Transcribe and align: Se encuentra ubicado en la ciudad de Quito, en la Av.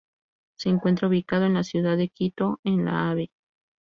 Se 0.55 0.67
encuentra 0.69 1.07
ubicado 1.07 1.45
en 1.45 1.53
la 1.53 1.63
ciudad 1.63 1.95
de 1.95 2.09
Quito, 2.09 2.59
en 2.63 2.85
la 2.85 3.11
Av. 3.11 3.19